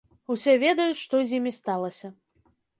[0.35, 2.15] Усе ведаюць, што з імі сталася.